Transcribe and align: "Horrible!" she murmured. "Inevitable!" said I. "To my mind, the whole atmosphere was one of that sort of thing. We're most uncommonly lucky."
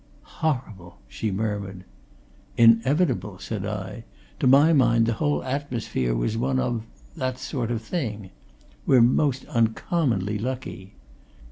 "Horrible!" 0.41 0.97
she 1.07 1.29
murmured. 1.29 1.83
"Inevitable!" 2.57 3.37
said 3.37 3.67
I. 3.67 4.03
"To 4.39 4.47
my 4.47 4.73
mind, 4.73 5.05
the 5.05 5.13
whole 5.13 5.43
atmosphere 5.43 6.15
was 6.15 6.37
one 6.39 6.57
of 6.57 6.81
that 7.15 7.37
sort 7.37 7.69
of 7.69 7.83
thing. 7.83 8.31
We're 8.87 9.03
most 9.03 9.45
uncommonly 9.45 10.39
lucky." 10.39 10.95